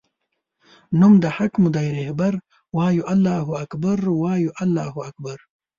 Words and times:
نوم 0.99 1.13
د 1.23 1.25
حق 1.35 1.53
مودی 1.63 1.87
رهبر 1.97 2.33
وایو 2.77 3.03
الله 3.13 3.45
اکبر 3.63 3.99
وایو 4.23 4.51
الله 4.63 4.93
اکبر 5.09 5.37